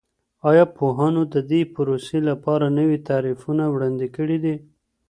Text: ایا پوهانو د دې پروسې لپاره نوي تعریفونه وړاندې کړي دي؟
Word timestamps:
ایا 0.49 0.65
پوهانو 0.77 1.21
د 1.33 1.35
دې 1.51 1.61
پروسې 1.73 2.19
لپاره 2.29 2.65
نوي 2.79 2.97
تعریفونه 3.09 3.63
وړاندې 3.73 4.07
کړي 4.15 4.37
دي؟ 4.43 4.55